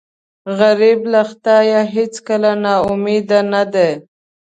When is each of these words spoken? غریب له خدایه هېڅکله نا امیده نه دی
غریب 0.59 0.99
له 1.13 1.21
خدایه 1.29 1.81
هېڅکله 1.95 2.51
نا 2.63 2.73
امیده 2.91 3.39
نه 3.53 3.63
دی 3.73 3.91